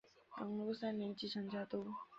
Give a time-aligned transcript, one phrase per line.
[0.39, 1.91] 永禄三年继承家督。